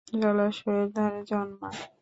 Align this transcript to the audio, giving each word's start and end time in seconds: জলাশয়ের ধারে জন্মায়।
জলাশয়ের 0.21 0.87
ধারে 0.91 1.21
জন্মায়। 1.23 1.81